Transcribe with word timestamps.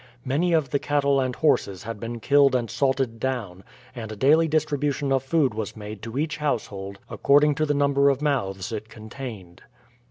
Many 0.25 0.51
of 0.51 0.71
the 0.71 0.79
cattle 0.79 1.19
and 1.19 1.35
horses 1.35 1.83
had 1.83 1.99
been 1.99 2.19
killed 2.19 2.55
and 2.55 2.71
salted 2.71 3.19
down, 3.19 3.63
and 3.93 4.11
a 4.11 4.15
daily 4.15 4.47
distribution 4.47 5.11
of 5.11 5.21
food 5.21 5.53
was 5.53 5.77
made 5.77 6.01
to 6.01 6.17
each 6.17 6.37
household 6.37 6.97
according 7.07 7.53
to 7.61 7.67
the 7.67 7.75
number 7.75 8.09
of 8.09 8.19
mouths 8.19 8.71
it 8.71 8.89
contained. 8.89 9.61